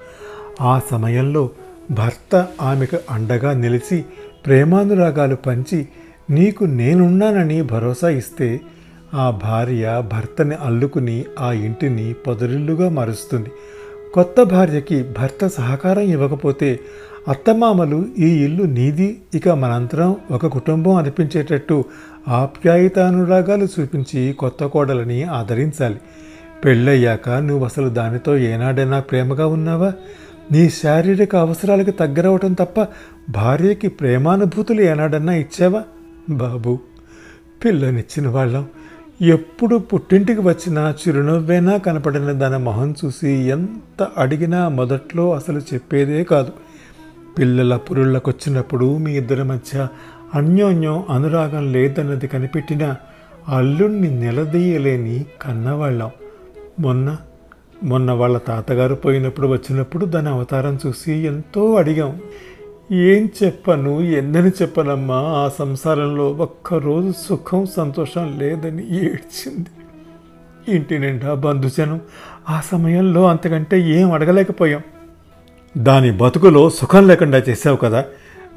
ఆ 0.61 0.81
సమయంలో 0.91 1.49
భర్త 1.91 2.47
ఆమెకు 2.61 2.97
అండగా 3.11 3.53
నిలిచి 3.53 4.05
ప్రేమానురాగాలు 4.45 5.35
పంచి 5.35 5.87
నీకు 6.29 6.63
నేనున్నానని 6.63 7.61
భరోసా 7.61 8.09
ఇస్తే 8.09 8.61
ఆ 9.13 9.39
భార్య 9.43 10.03
భర్తని 10.13 10.55
అల్లుకుని 10.55 11.25
ఆ 11.39 11.51
ఇంటిని 11.51 12.13
పొదరిల్లుగా 12.13 12.89
మారుస్తుంది. 12.89 13.49
కొత్త 14.17 14.43
భార్యకి 14.43 15.03
భర్త 15.03 15.47
సహకారం 15.47 16.01
ఇవ్వకపోతే 16.01 16.79
అత్తమామలు 17.27 18.05
ఈ 18.17 18.45
ఇల్లు 18.45 18.63
నీది 18.63 19.21
ఇక 19.35 19.49
మనంతరం 19.49 20.15
ఒక 20.31 20.47
కుటుంబం 20.47 20.95
అనిపించేటట్టు 20.95 21.85
ఆప్యాయతానురాగాలు 22.27 23.67
చూపించి 23.79 24.33
కొత్త 24.33 24.65
కోడలని 24.65 25.23
ఆదరించాలి. 25.23 25.95
పెళ్ళయ్యాక 26.65 27.29
నువ్వు 27.29 27.65
అసలు 27.65 27.89
దానితో 27.89 28.37
ఏనాడైనా 28.37 28.99
ప్రేమగా 28.99 29.47
ఉన్నావా? 29.47 29.93
నీ 30.51 30.69
శారీరక 30.69 31.35
అవసరాలకు 31.35 31.91
తగ్గరవటం 31.91 32.53
తప్ప 32.53 32.87
భార్యకి 33.29 33.87
ప్రేమానుభూతులు 33.87 34.81
ఏనాడన్నా 34.81 35.33
ఇచ్చావా? 35.33 35.83
బాబు 36.29 36.79
పిల్లనిచ్చిన 37.65 38.27
వాళ్ళం. 38.27 38.65
ఎప్పుడు 39.21 39.75
పుట్టింటికి 39.77 40.41
వచ్చినా 40.41 40.91
చిరునవ్వేనా 40.91 41.77
కనపడిన 41.77 42.31
దాని 42.31 42.63
మొహం 42.63 42.95
చూసి 43.05 43.29
ఎంత 43.29 44.07
అడిగినా 44.17 44.69
మొదట్లో 44.69 45.33
అసలు 45.33 45.59
చెప్పేదే 45.59 46.23
కాదు. 46.23 46.51
పిల్లల 47.37 47.77
పురుళ్ళకొచ్చినప్పుడు 47.77 48.97
మీ 48.97 49.17
ఇద్దరి 49.17 49.43
మధ్య 49.43 49.87
అన్యోన్యం 50.35 51.03
అనురాగం 51.09 51.71
లేదన్నది 51.71 52.27
కనిపెట్టిన 52.27 52.95
అల్లుణ్ణి 53.49 54.19
నిలదీయలేని 54.19 55.25
కన్నవాళ్ళం. 55.41 56.11
మొన్న 56.79 57.17
మొన్న 57.83 58.11
వాళ్ళ 58.11 58.37
తాతగారు 58.37 58.95
పోయినప్పుడు 58.95 59.47
వచ్చినప్పుడు 59.47 60.05
దాని 60.05 60.29
అవతారం 60.29 60.79
చూసి 60.87 61.13
ఎంతో 61.13 61.75
అడిగాం. 61.75 62.21
ఏం 62.91 63.29
చెప్పను 63.43 64.01
ఎన్నని 64.01 64.49
చెప్పనమ్మా? 64.61 65.15
ఆ 65.15 65.49
సంసారంలో 65.59 66.31
ఒక్కరోజు 66.31 67.13
సుఖం 67.29 67.65
సంతోషం 67.65 68.39
లేదని 68.39 68.95
ఏడ్చింది. 68.95 69.65
ఇంటి 70.75 70.99
నిండా 70.99 71.33
బంధుజనం 71.33 72.01
ఆ 72.49 72.61
సమయంలో 72.71 73.27
అంతకంటే 73.27 73.81
ఏం 73.81 74.11
అడగలేకపోయాం. 74.11 74.81
దాని 75.77 76.11
బతుకులో 76.11 76.69
సుఖం 76.69 77.07
లేకుండా 77.07 77.37
చేసావు 77.37 77.75
కదా. 77.75 78.05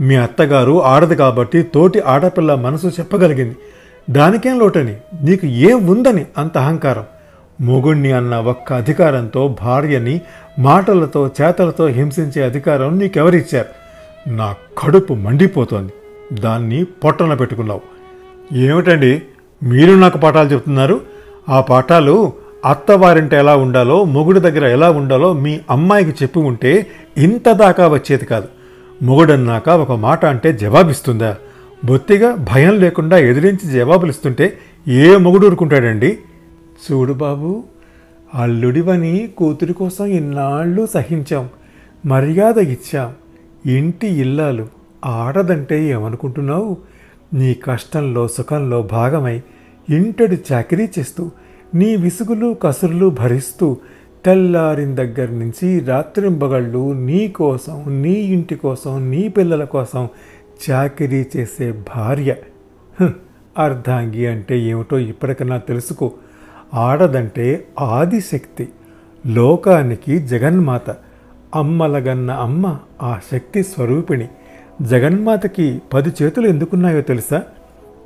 మీ 0.01 0.17
అత్తగారు 0.17 0.83
ఆడదు 0.83 1.15
కాబట్టి 1.15 1.63
తోటి 1.63 2.01
ఆడపిల్ల 2.01 2.55
మనసు 2.55 2.87
చెప్పగలిగింది. 2.87 3.57
దానికేం 4.11 4.59
లోటని? 4.59 4.97
నీకు 5.23 5.47
ఏం 5.47 5.87
ఉందని 5.87 6.27
అంత 6.39 6.59
అహంకారం. 6.59 7.05
మొగుణ్ణి 7.61 8.13
అన్న 8.13 8.37
ఒక్క 8.37 8.73
అధికారంతో 8.73 9.57
భార్యని 9.63 10.21
మాటలతో 10.59 11.31
చేతలతో 11.43 11.87
హింసించే 11.87 12.43
అధికారం 12.43 12.99
నీకెవరిచ్చారు? 12.99 13.80
నా 14.27 14.55
కడుపు 14.79 15.15
మండిపోతోంది. 15.15 15.93
దాన్ని 16.41 16.85
పొట్టన 16.85 17.35
పెట్టుకున్నావు. 17.35 17.81
ఏమిటండి? 18.55 19.23
మీరు 19.62 19.93
నాకు 19.93 20.19
పాఠాలు 20.19 20.49
చెప్తున్నారు. 20.49 21.00
ఆ 21.49 21.61
పాఠాలు 21.61 22.33
అత్తవారింట 22.65 23.35
ఎలా 23.35 23.57
ఉండాలో 23.57 24.05
మొగుడు 24.05 24.41
దగ్గర 24.41 24.67
ఎలా 24.67 24.91
ఉండాలో 24.91 25.33
మీ 25.33 25.61
అమ్మాయికి 25.71 26.11
చెప్పి 26.11 26.39
ఉంటే 26.39 26.87
ఇంత 27.19 27.53
దాకా 27.53 27.89
వచ్చేది 27.89 28.25
కాదు. 28.25 28.49
మొగుడన్నాక 29.03 29.69
ఒక 29.69 29.93
మాట 29.93 30.25
అంటే 30.25 30.53
జవాబిస్తుందా? 30.53 31.37
బొత్తిగా 31.85 32.35
భయం 32.35 32.81
లేకుండా 32.81 33.17
ఎదిరించి 33.17 33.71
జవాబులు 33.71 34.11
ఇస్తుంటే 34.11 34.59
ఏ 34.89 35.17
మొగుడు 35.17 35.47
ఊరుకుంటాడండి? 35.47 36.19
చూడు 36.93 37.12
బాబు 37.12 37.65
అల్లుడివని 38.35 39.29
కూతురి 39.39 39.73
కోసం 39.73 40.05
ఇన్నాళ్ళు 40.05 40.89
సహించాం. 40.95 41.49
మర్యాద 42.07 42.59
ఇచ్చాం. 42.59 43.12
ఇంటి 43.67 44.07
ఇల్లాలు 44.07 44.69
ఆడదంటే 45.05 45.85
ఏమనుకుంటున్నావు? 45.85 46.76
నీ 47.35 47.55
కష్టంలో 47.55 48.29
సుఖంలో 48.29 48.83
భాగమై 48.83 49.43
ఇంటడి 49.90 50.38
చాకరీ 50.52 50.88
చేస్తూ 50.99 51.31
నీ 51.75 51.97
విసుగులు 51.97 52.55
కసురులు 52.62 53.11
భరిస్తూ 53.11 53.76
తెల్లారిన 54.25 54.95
దగ్గర 54.95 55.31
నుంచి 55.31 55.81
రాత్రింబగళ్ళు 55.81 56.93
నీ 56.93 57.29
కోసం 57.29 58.02
నీ 58.02 58.11
ఇంటి 58.11 58.55
కోసం 58.55 59.11
నీ 59.11 59.29
పిల్లల 59.29 59.64
కోసం 59.64 60.09
చాకరీ 60.71 61.26
చేసే 61.37 61.73
భార్య. 61.73 62.37
అర్ధాంగి 63.59 64.26
అంటే 64.26 64.59
ఏమిటో 64.59 64.99
ఇప్పటికన్నా 64.99 65.57
తెలుసుకో. 65.57 66.12
ఆడదంటే 66.75 67.67
ఆదిశక్తి. 67.81 68.69
లోకానికి 69.26 70.19
జగన్మాత. 70.19 70.90
అమ్మలగన్న 71.54 72.30
అమ్మ 72.30 72.78
ఆ 73.02 73.19
శక్తి 73.33 73.62
స్వరూపిణి 73.62 74.28
జగన్మాతకి 74.83 75.83
పది 75.92 76.12
చేతులు 76.23 76.47
ఎందుకున్నాయో 76.47 77.00
తెలుసా? 77.00 77.42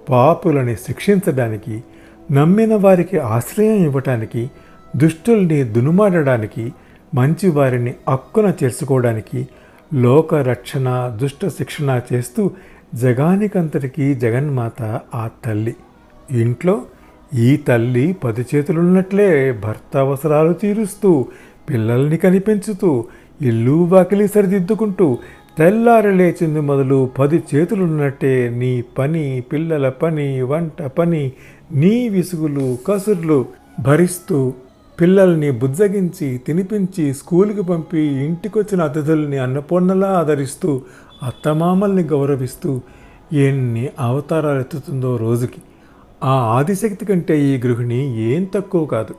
పాపులని 0.08 0.76
శిక్షించడానికి 0.76 1.84
నమ్మిన 2.32 2.74
వారికి 2.74 3.18
ఆశ్రయం 3.18 3.84
ఇవ్వటానికి 3.84 4.50
దుష్టుల్ని 4.96 5.64
దునుమాడడానికి 5.64 6.72
మంచివారిని 7.14 7.94
అక్కున 8.08 8.52
చేర్చుకోవడానికి 8.64 9.48
లోక 9.94 10.34
రక్షణ 10.34 11.18
దుష్ట 11.22 11.46
శిక్షణ 11.46 12.00
చేస్తూ 12.12 12.50
జగానికంతటికీ 12.94 14.14
జగన్మాత 14.14 15.00
ఆ 15.14 15.30
తల్లి. 15.44 15.76
ఇంట్లో 16.30 16.82
ఈ 17.34 17.56
తల్లి 17.56 18.12
పది 18.12 18.46
చేతులున్నట్లే 18.54 19.52
భర్త 19.52 19.96
అవసరాలు 19.96 20.52
తీరుస్తూ 20.52 21.26
పిల్లల్ని 21.70 22.16
కనిపించుతూ 22.16 23.04
ఇల్లు 23.42 23.72
వాకిలి 23.72 24.28
సరిదిద్దుకుంటూ 24.28 25.18
తెల్లారి 25.58 26.16
లేచింది 26.16 26.60
మొదలు 26.60 27.10
పది 27.18 27.42
చేతులున్నట్టే 27.54 28.48
నీ 28.48 28.82
పని 28.98 29.42
పిల్లల 29.52 29.88
పని 29.88 30.42
వంట 30.42 30.82
పని 30.82 31.32
నీ 31.72 32.08
విసుగులు 32.08 32.78
కసుర్లు 32.86 33.46
భరిస్తూ 33.80 34.52
పిల్లల్ని 35.00 35.50
బుజ్జగించి 35.50 36.38
తినిపించి 36.38 37.14
స్కూల్కి 37.14 37.62
పంపి 37.62 37.98
ఇంటికొచ్చిన 37.98 38.82
అతిథుల్ని 38.82 39.38
అన్నపూర్ణలా 39.38 40.06
ఆదరిస్తూ 40.06 40.82
అత్తమామల్ని 41.22 42.02
గౌరవిస్తూ 42.02 42.80
ఎన్ని 43.32 43.88
అవతారాలు 44.00 44.60
ఎత్తుతుందో 44.60 45.16
రోజుకి. 45.16 45.62
ఆ 46.24 46.30
ఆదిశక్తి 46.30 47.06
కంటే 47.06 47.40
ఈ 47.40 47.56
గృహిణి 47.56 48.22
ఏం 48.22 48.44
తక్కువ 48.44 48.84
కాదు. 48.84 49.14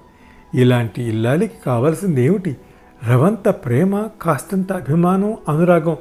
ఇలాంటి 0.58 1.04
ఇల్లాలికి 1.04 1.54
కావాల్సిందేమిటి? 1.66 2.50
ఏమిటి 2.50 2.58
రవంత 3.04 3.50
ప్రేమ 3.50 4.08
కాస్తంత 4.22 4.74
అభిమానం 4.74 5.38
అనురాగం 5.50 5.98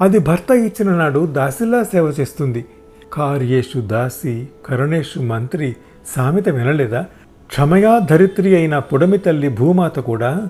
అది 0.00 0.18
భర్త 0.18 0.50
ఇచ్చిన 0.50 0.90
నాడు 0.96 1.26
దాసిలా 1.26 1.82
సేవ 1.82 2.14
చేస్తుంది. 2.20 2.64
కార్యేషు 3.12 3.80
దాసి 3.80 4.48
కరుణేషు 4.66 5.20
మంత్రి 5.20 5.76
సామెత 6.16 6.48
వినలేదా? 6.48 7.06
క్షమయా 7.46 7.98
ధరిత్రి 7.98 8.56
అయిన 8.56 8.78
పుడమి 8.78 9.18
తల్లి 9.18 9.48
భూమాత 9.48 9.98
కూడా 9.98 10.48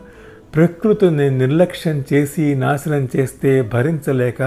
ప్రకృతిని 0.55 1.31
నిర్లక్ష్యం 1.39 2.05
చేసి 2.13 2.55
నాశనం 2.55 3.09
చేస్తే 3.17 3.63
భరించలేక 3.63 4.43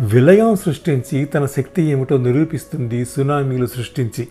విలయం 0.00 0.56
సృష్టించి 0.56 1.24
తన 1.24 1.46
శక్తి 1.46 1.82
ఏమిటో 1.82 2.16
నిరూపిస్తుంది 2.16 3.04
సునామీలు 3.04 3.66
సృష్టించి. 3.66 4.28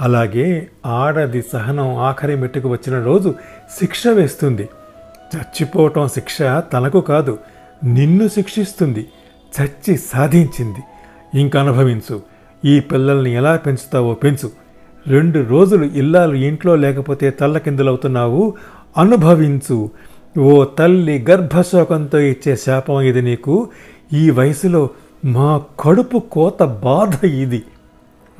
అలాగే 0.00 0.68
ఆడది 0.86 1.44
సహనం 1.52 1.94
ఆఖరి 1.94 2.36
మెట్టుకు 2.36 2.68
వచ్చిన 2.68 3.02
రోజు 3.02 3.34
శిక్ష 3.78 4.08
వేస్తుంది. 4.08 4.68
చచ్చిపోవటం 5.36 6.08
శిక్ష 6.08 6.38
తనకు 6.42 7.00
కాదు 7.00 7.38
నిన్ను 7.84 8.28
శిక్షిస్తుంది 8.28 9.06
చచ్చి 9.60 9.96
సాధించింది. 9.96 10.78
ఇంక 11.40 11.56
అనుభవించు 11.56 12.22
ఈ 12.64 12.80
పిల్లల్ని 12.80 13.34
ఎలా 13.34 13.56
పెంచుతావో 13.56 14.14
పెంచు. 14.14 14.50
రెండు 15.06 15.48
రోజులు 15.48 15.84
ఇల్లాలు 15.84 16.34
ఇంట్లో 16.34 16.76
లేకపోతే 16.76 17.30
తల్లకిందులవుతున్నావు 17.30 18.54
అనుభవించు. 18.98 19.90
ఓ 20.38 20.64
తల్లి 20.64 21.26
గర్భశోకంతో 21.30 22.18
ఇచ్చే 22.18 22.56
శాపం 22.56 23.00
ఇది 23.00 23.22
నీకు. 23.22 23.68
ఈ 24.12 24.30
వయసులో 24.30 24.90
మా 25.24 25.62
కడుపు 25.80 26.18
కోత 26.18 26.62
బాధ 26.62 27.24
ఇది. 27.24 27.62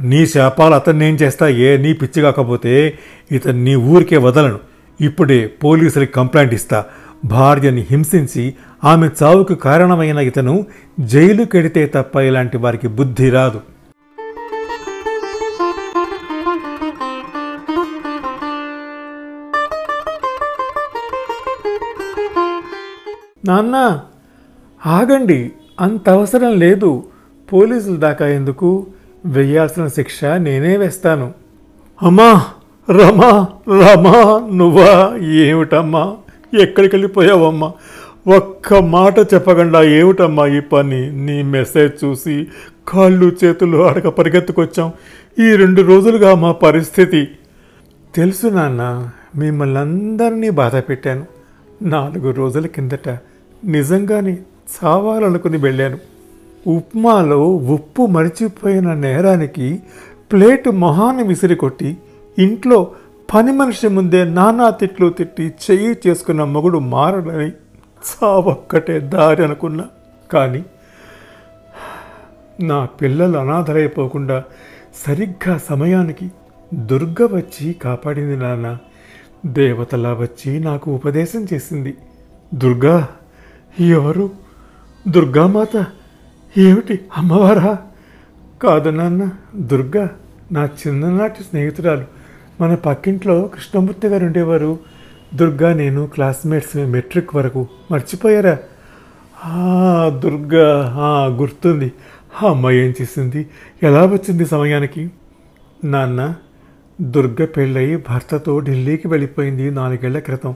నీ 0.01 0.27
శాపాలు 0.27 0.75
అతన్ని 0.75 1.09
ఏం 1.09 1.15
చేస్తా 1.15 1.49
ఏ 1.49 1.77
నీ 1.77 1.93
పిచ్చి 1.93 2.23
కాకపోతే 2.23 2.99
ఇతన్ని 3.33 3.65
నీ 3.65 3.75
ఊరికే 3.75 4.17
వదలను. 4.17 4.74
ఇప్పుడే 5.01 5.47
పోలీసులకి 5.47 6.13
కంప్లైంట్ 6.13 6.55
ఇస్తా. 6.55 6.85
భార్యని 7.25 7.87
హింసించి 7.91 8.55
ఆమె 8.85 9.09
చావుకు 9.23 9.55
కారణమైన 9.55 10.19
ఇతను 10.19 10.67
జైలు 11.01 11.45
కెడితే 11.45 11.87
తప్ప 11.87 12.17
ఇలాంటి 12.17 12.57
వారికి 12.57 12.89
బుద్ధి 12.89 13.31
రాదు. 13.31 13.61
నాన్న 23.45 24.01
ఆగండి. 24.87 25.53
అంత 25.81 26.09
అవసరం 26.09 26.59
లేదు. 26.59 27.05
పోలీసుల 27.53 27.97
దాకా 27.97 28.29
ఎందుకు? 28.29 28.87
వేయాల్సిన 29.27 29.89
శిక్ష 29.89 30.25
నేనే 30.25 30.77
వేస్తాను. 30.77 31.35
అమ్మా! 32.03 32.45
రమా 32.91 33.49
రమా 33.69 34.49
నువ్వా? 34.53 35.17
ఏమిటమ్మా? 35.17 36.17
ఎక్కడికి 36.61 36.97
వెళ్ళిపోయావమ్మా 36.97 37.73
ఒక్క 38.37 38.75
మాట 38.75 39.19
చెప్పకుండా 39.19 39.83
ఏమిటమ్మా 39.83 40.47
ఈ 40.47 40.61
పని? 40.61 41.27
నీ 41.27 41.43
మెసేజ్ 41.43 42.05
చూసి 42.05 42.47
కాళ్ళు 42.89 43.33
చేతులు 43.45 43.79
అడగ 43.87 44.09
పరిగెత్తుకొచ్చాం. 44.09 44.93
ఈ 45.39 45.57
రెండు 45.57 45.83
రోజులుగా 45.83 46.35
మా 46.35 46.53
పరిస్థితి. 46.53 47.29
తెలుసు 48.15 48.47
నాన్న 48.47 49.11
మిమ్మల్ని 49.37 49.79
అందరినీ 49.79 50.51
బాధ 50.51 50.77
పెట్టాను. 50.77 51.27
నాలుగు 51.83 52.31
రోజుల 52.31 52.67
కిందట 52.67 53.09
నిజంగానే 53.65 54.39
చావాలనుకుని 54.85 55.57
వెళ్ళాను. 55.57 55.99
ఉప్మాలో 56.67 57.49
ఉప్పు 57.49 58.07
మరిచిపోయిన 58.07 58.95
నేరానికి 58.95 59.83
ప్లేటు 60.33 60.71
మొహాన్ని 60.71 61.23
విసిరి 61.23 61.55
కొట్టి 61.55 61.97
ఇంట్లో 62.39 62.91
పని 63.35 63.53
మనిషి 63.53 63.89
ముందే 63.89 64.25
నానా 64.25 64.71
తిట్లు 64.71 65.11
తిట్టి 65.11 65.53
చెయ్యి 65.71 66.09
చేసుకున్న 66.09 66.45
మొగుడు 66.45 66.79
మారడని 66.79 67.49
చావొక్కటే 67.49 69.01
దారి 69.01 69.45
అనుకున్నా. 69.45 69.85
కానీ 70.33 70.65
నా 72.61 72.85
పిల్లలు 72.85 73.39
అనాథరైపోకుండా 73.39 74.45
సరిగ్గా 75.07 75.59
సమయానికి 75.59 76.31
దుర్గ 76.75 77.15
వచ్చి 77.23 77.73
కాపాడింది 77.73 78.37
నాన్న. 78.37 78.79
దేవతలా 79.47 80.13
వచ్చి 80.13 80.61
నాకు 80.61 80.95
ఉపదేశం 80.95 81.47
చేసింది. 81.53 81.97
దుర్గా 82.55 83.09
ఎవరు? 83.81 84.31
దుర్గామాత 85.09 85.87
ఏమిటి 86.59 87.01
అమ్మవారా? 87.17 87.79
కాదు 88.63 88.91
నాన్న 88.91 89.31
దుర్గా 89.57 90.11
నా 90.53 90.65
చిన్ననాటి 90.65 91.43
స్నేహితురాలు. 91.43 92.24
మన 92.61 92.75
పక్కింట్లో 92.75 93.51
కృష్ణమూర్తి 93.55 94.09
గారు 94.09 94.27
ఉండేవారు. 94.27 94.79
దుర్గా 95.35 95.75
నేను 95.75 96.07
క్లాస్మేట్స్ 96.07 96.77
మెట్రిక్ 96.77 97.35
వరకు. 97.35 97.67
మర్చిపోయారా? 97.91 98.59
ఆ, 99.45 100.21
దుర్గా 100.25 100.93
గుర్తుంది. 101.41 101.93
అమ్మాయి 102.47 102.79
ఏం 102.79 102.95
చేసింది? 103.03 103.47
ఎలా 103.83 104.05
వచ్చింది 104.05 104.47
సమయానికి? 104.47 105.11
నాన్న 105.85 106.35
దుర్గ 107.01 107.45
పెళ్ళయి 107.45 107.97
భర్తతో 107.97 108.61
ఢిల్లీకి 108.61 109.09
వెళ్ళిపోయింది 109.09 109.71
నాలుగేళ్ళ 109.71 110.19
క్రితం. 110.19 110.55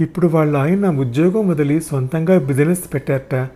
ఇప్పుడు 0.00 0.26
వాళ్ళ 0.26 0.56
ఆయన 0.56 0.88
ఉద్యోగం 0.88 1.48
వదిలి 1.48 1.80
సొంతంగా 1.80 2.38
బిజినెస్ 2.38 2.94
పెట్టారట. 2.94 3.48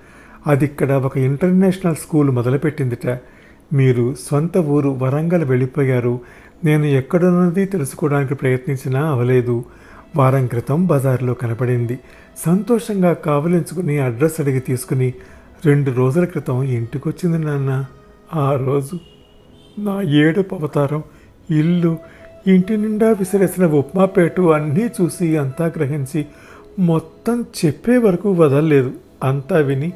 అది 0.46 0.64
ఇక్కడ 0.64 0.92
ఒక 0.92 1.18
ఇంటర్నేషనల్ 1.18 1.96
స్కూల్ 1.96 2.30
మొదలుపెట్టిందిట. 2.30 3.18
మీరు 3.72 4.14
సొంత 4.30 4.58
ఊరు 4.58 4.88
వరంగల్ 4.88 5.44
వెళ్ళిపోయారు. 5.44 6.20
నేను 6.64 6.84
ఎక్కడున్నది 6.84 7.64
తెలుసుకోవడానికి 7.64 8.34
ప్రయత్నించినా 8.34 9.10
అవలేదు. 9.10 9.64
వారం 10.16 10.46
క్రితం 10.46 10.86
బజార్లో 10.86 11.34
కనపడింది. 11.34 11.98
సంతోషంగా 12.46 13.12
కావలించుకుని 13.12 13.98
అడ్రస్ 13.98 14.40
అడిగి 14.40 14.60
తీసుకుని 14.60 15.14
రెండు 15.66 15.90
రోజుల 15.90 16.24
క్రితం 16.24 16.62
ఇంటికొచ్చింది 16.62 17.46
నాన్న. 17.46 17.84
ఆ 18.34 18.54
రోజు 18.54 18.98
నా 19.78 20.02
ఏడుపు 20.02 20.54
అవతారం 20.54 21.02
ఇల్లు 21.50 21.98
ఇంటి 22.46 22.76
నిండా 22.76 23.08
విసిరేసిన 23.08 23.66
ఉప్మాపేటు 23.66 24.42
అన్నీ 24.42 24.88
చూసి 25.02 25.36
అంతా 25.36 25.66
గ్రహించి 25.66 26.26
మొత్తం 26.78 27.44
చెప్పే 27.64 27.96
వరకు 27.96 28.32
వదలలేదు. 28.32 28.92
అంతా 29.24 29.56
విని 29.56 29.92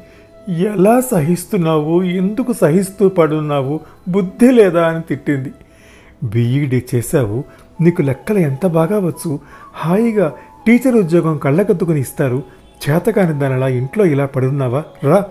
ఎలా 0.49 1.01
సహిస్తున్నావు? 1.01 2.03
ఎందుకు 2.03 2.53
సహిస్తూ 2.53 3.09
పడున్నావు? 3.09 3.79
బుద్ధి 4.09 4.51
లేదా? 4.51 4.87
అని 4.87 5.01
తిట్టింది. 5.01 5.51
బీఈడీ 6.23 6.83
చేశావు 6.95 7.43
నీకు 7.81 8.01
లెక్కలు 8.01 8.39
ఎంత 8.39 8.65
బాగా 8.65 8.99
వచ్చు 8.99 9.39
హాయిగా 9.73 10.33
టీచర్ 10.67 10.95
ఉద్యోగం 10.95 11.37
కళ్ళకద్దుకుని 11.37 11.99
ఇస్తారు. 11.99 12.43
చేతకాని 12.89 13.39
దానిలా 13.39 13.67
ఇంట్లో 13.67 14.05
ఇలా 14.05 14.25
పడున్నావా? 14.25 14.83
రా 15.03 15.25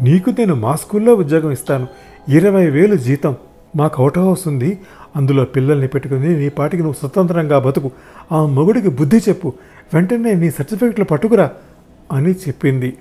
నీకు 0.00 0.30
నేను 0.30 0.54
మా 0.54 0.76
స్కూల్లో 0.76 1.14
ఉద్యోగం 1.14 1.50
ఇస్తాను. 1.50 1.86
ఇరవై 2.28 2.70
వేలు 2.70 2.96
జీతం. 2.96 3.36
మాకు 3.76 4.02
అవుట్ 4.02 4.18
హౌస్ 4.18 4.48
ఉంది. 4.48 4.78
అందులో 5.16 5.44
పిల్లల్ని 5.44 5.88
పెట్టుకుని 5.88 6.38
నీ 6.38 6.48
పాటికి 6.48 6.82
నువ్వు 6.82 6.98
స్వతంత్రంగా 6.98 7.58
బతుకు. 7.58 7.90
ఆ 8.32 8.46
మొగుడికి 8.46 8.88
బుద్ధి 8.88 9.16
చెప్పు. 9.16 9.52
వెంటనే 9.94 10.34
నీ 10.34 10.50
సర్టిఫికెట్లు 10.50 11.04
పట్టుకురా 11.04 11.50
అని 12.12 12.32
చెప్పింది. 12.32 12.96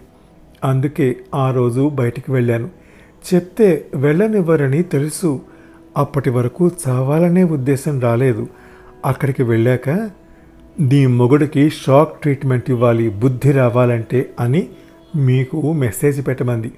అందుకే 0.63 1.15
ఆ 1.35 1.51
రోజు 1.51 1.89
బయటికి 1.89 2.31
వెళ్ళాను. 2.31 2.69
చెప్తే 3.33 3.85
వెళ్ళనివ్వరని 3.95 4.83
తెలుసు. 4.83 5.41
అప్పటి 5.97 6.29
వరకు 6.29 6.71
చావాలనే 6.87 7.43
ఉద్దేశం 7.43 7.99
రాలేదు. 7.99 8.47
అక్కడికి 9.05 9.43
వెళ్ళాక 9.43 9.89
నీ 10.79 11.07
మొగుడికి 11.07 11.69
షాక్ 11.69 12.21
ట్రీట్మెంట్ 12.21 12.69
ఇవ్వాలి 12.69 13.09
బుద్ధి 13.09 13.51
రావాలంటే 13.51 14.33
అని 14.39 14.67
మీకు 15.15 15.73
మెసేజ్ 15.73 16.27
పెట్టమంది. 16.27 16.71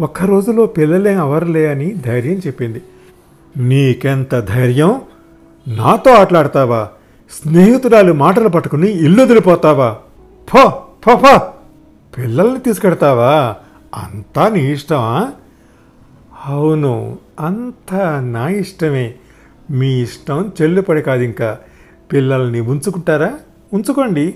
ఒక్క 0.00 0.22
రోజులో 0.22 0.66
పిల్లలే 0.66 1.14
అవర్లే 1.14 1.66
అని 1.66 1.94
ధైర్యం 1.94 2.40
చెప్పింది. 2.46 2.82
నీకెంత 3.56 4.40
ధైర్యం? 4.40 5.00
నాతో 5.68 6.10
ఆటలాడతావా? 6.10 6.88
స్నేహితురాలు 7.30 8.12
మాటలు 8.12 8.48
పట్టుకుని 8.48 8.90
ఇల్లు 8.90 9.22
వదిలిపోతావా? 9.22 9.96
ఫో 10.48 10.82
ఫో 11.04 11.16
ఫో! 11.16 11.40
పిల్లల్ని 12.18 12.60
తీసుకెడతావా? 12.60 13.56
అంతా 13.94 14.48
నీ 14.48 14.72
ఇష్టమా? 14.72 15.32
అవును 16.44 17.18
అంతా 17.40 18.20
నా 18.20 18.48
ఇష్టమే. 18.48 19.14
మీ 19.70 20.02
ఇష్టం 20.02 20.52
చెల్లుపడి 20.62 21.02
కాదు 21.02 21.22
ఇంకా 21.22 21.58
పిల్లల్ని 22.12 22.60
ఉంచుకుంటారా? 22.60 23.34
ఉంచుకోండి. 23.72 24.34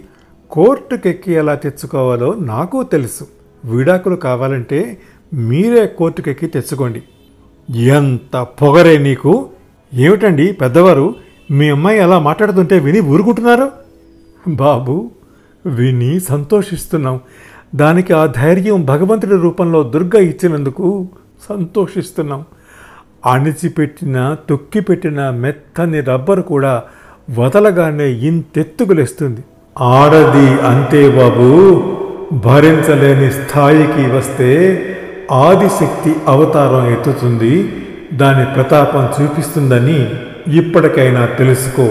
కోర్టుకెక్కి 0.51 1.33
ఎలా 1.33 1.55
తెచ్చుకోవాలో 1.55 2.35
నాకు 2.35 2.83
తెలుసు. 2.83 3.27
విడాకులు 3.65 4.17
కావాలంటే 4.17 5.01
మీరే 5.35 5.87
కోర్టుకెక్కి 5.87 6.47
తెచ్చుకోండి. 6.47 7.03
ఎంత 7.79 8.37
పొగరే 8.37 8.99
నీకు. 8.99 9.49
ఏమిటండి 9.95 10.53
పెద్దవారు? 10.53 11.15
మీ 11.51 11.71
అమ్మాయి 11.71 11.99
అలా 11.99 12.19
మాట్లాడుతుంటే 12.19 12.79
విని 12.79 13.01
ఊరుకుంటున్నారు? 13.01 13.71
బాబు 14.49 15.11
విని 15.67 16.21
సంతోషిస్తున్నాం. 16.21 17.21
దానికి 17.75 18.13
ఆ 18.13 18.27
ధైర్యం 18.27 18.85
భగవంతుడి 18.85 19.33
రూపంలో 19.33 19.83
దుర్గ 19.83 20.19
ఇచ్చినందుకు 20.19 21.09
సంతోషిస్తున్నాం. 21.49 22.45
అణిచిపెట్టిన 23.27 24.17
తొక్కిపెట్టిన 24.49 25.31
మెత్తని 25.43 26.01
రబ్బరు 26.01 26.43
కూడా 26.43 26.75
వదలగానే 27.37 28.09
ఇంతెత్తుకులేస్తుంది 28.29 29.43
ఆడది 29.77 30.49
అంతే 30.63 31.09
బాబు 31.09 31.49
భరించలేని 32.45 33.31
స్థాయికి 33.31 34.11
వస్తే 34.11 34.51
ఆదిశక్తి 35.41 36.15
అవతారం 36.29 36.93
ఎత్తుతుంది 36.93 37.55
దాని 38.13 38.55
ప్రతాపం 38.55 39.09
చూపిస్తుందని 39.17 39.99
ఇప్పటికైనా 40.57 41.27
తెలుసుకో. 41.39 41.87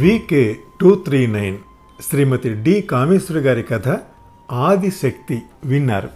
VK 0.00 0.44
two 0.80 0.94
three 0.96 1.26
nine 1.26 1.56
Shrimati 2.02 2.54
D. 2.54 2.82
Kameshwari 2.82 3.40
గారి 3.40 3.62
కథ 3.62 3.98
ఆదిశక్తి 4.52 5.42
విన్నారు. 5.64 6.08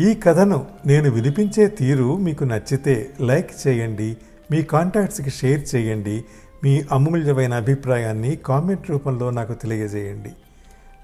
ఈ 0.00 0.14
కథను 0.14 0.66
నేను 0.86 1.10
వినిపించే 1.10 1.66
తీరు 1.66 2.16
మీకు 2.16 2.44
నచ్చితే 2.44 3.10
లైక్ 3.20 3.50
చేయండి 3.66 4.16
మీ 4.50 4.62
కాంటాక్ట్స్కి 4.62 5.30
షేర్ 5.30 5.74
చేయండి 5.74 6.24
మీ 6.64 6.82
అమూల్యమైన 6.92 7.54
అభిప్రాయాన్ని 7.54 8.36
కామెంట్ 8.36 8.90
రూపంలో 8.90 9.30
నాకు 9.30 9.52
తెలియజేయండి. 9.52 10.30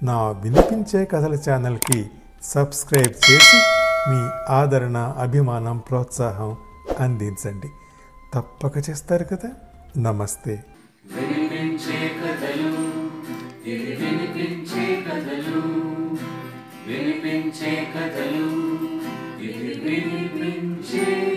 నా 0.03 0.31
వినిపించే 0.31 1.05
కథల 1.05 1.38
ఛానల్కి 1.51 2.07
సబ్స్క్రైబ్ 2.42 3.31
చేసి 3.31 3.62
మీ 4.11 4.53
ఆదరణ 4.53 5.14
అభిమానం 5.18 5.79
ప్రోత్సాహం 5.79 6.57
అందించండి. 7.01 7.68
తప్పక 8.35 8.90
చేస్తారు 8.90 9.25
కదా. 9.25 9.51
నమస్తే. 9.99 10.64
వినిపించే 17.48 17.74
కథలు 17.93 18.48
ఇవి 19.41 19.74
వినిపించే 19.84 21.06